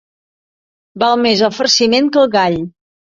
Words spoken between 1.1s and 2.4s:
més el farciment que el